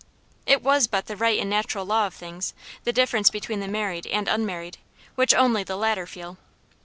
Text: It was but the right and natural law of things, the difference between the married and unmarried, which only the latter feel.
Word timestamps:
It 0.47 0.63
was 0.63 0.87
but 0.87 1.05
the 1.05 1.15
right 1.15 1.39
and 1.39 1.47
natural 1.47 1.85
law 1.85 2.07
of 2.07 2.15
things, 2.15 2.55
the 2.85 2.91
difference 2.91 3.29
between 3.29 3.59
the 3.59 3.67
married 3.67 4.07
and 4.07 4.27
unmarried, 4.27 4.79
which 5.13 5.35
only 5.35 5.63
the 5.63 5.77
latter 5.77 6.07
feel. 6.07 6.37